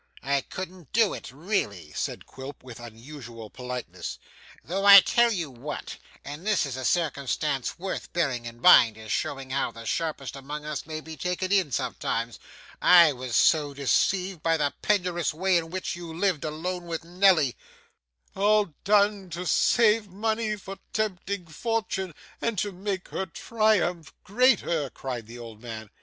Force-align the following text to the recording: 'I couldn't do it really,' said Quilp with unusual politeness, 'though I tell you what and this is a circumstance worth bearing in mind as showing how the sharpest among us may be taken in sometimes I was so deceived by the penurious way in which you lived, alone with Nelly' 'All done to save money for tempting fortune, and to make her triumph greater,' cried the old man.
'I 0.23 0.41
couldn't 0.49 0.91
do 0.93 1.13
it 1.13 1.31
really,' 1.31 1.91
said 1.93 2.25
Quilp 2.25 2.63
with 2.63 2.79
unusual 2.79 3.51
politeness, 3.51 4.17
'though 4.63 4.83
I 4.83 4.99
tell 5.01 5.31
you 5.31 5.51
what 5.51 5.97
and 6.25 6.43
this 6.43 6.65
is 6.65 6.75
a 6.75 6.83
circumstance 6.83 7.77
worth 7.77 8.11
bearing 8.11 8.45
in 8.47 8.59
mind 8.59 8.97
as 8.97 9.11
showing 9.11 9.51
how 9.51 9.69
the 9.69 9.85
sharpest 9.85 10.35
among 10.35 10.65
us 10.65 10.87
may 10.87 11.01
be 11.01 11.15
taken 11.15 11.51
in 11.51 11.71
sometimes 11.71 12.39
I 12.81 13.13
was 13.13 13.35
so 13.35 13.75
deceived 13.75 14.41
by 14.41 14.57
the 14.57 14.73
penurious 14.81 15.35
way 15.35 15.55
in 15.57 15.69
which 15.69 15.95
you 15.95 16.11
lived, 16.11 16.43
alone 16.43 16.87
with 16.87 17.03
Nelly' 17.03 17.55
'All 18.35 18.73
done 18.83 19.29
to 19.29 19.45
save 19.45 20.07
money 20.09 20.55
for 20.55 20.79
tempting 20.93 21.45
fortune, 21.45 22.15
and 22.41 22.57
to 22.57 22.71
make 22.71 23.09
her 23.09 23.27
triumph 23.27 24.13
greater,' 24.23 24.89
cried 24.89 25.27
the 25.27 25.37
old 25.37 25.61
man. 25.61 25.91